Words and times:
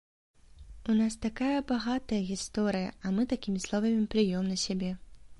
У 0.91 0.93
нас 0.99 1.17
такая 1.25 1.59
багатая 1.71 2.21
гісторыя, 2.29 2.89
а 3.05 3.11
мы 3.17 3.25
такімі 3.33 3.59
словамі 3.67 4.07
плюём 4.15 4.49
на 4.53 4.57
сябе! 4.65 4.91